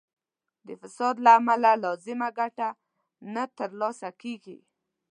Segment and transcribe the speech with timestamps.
[0.67, 2.69] د فساد له امله لازمه ګټه
[3.33, 4.57] نه تر لاسه کیږي.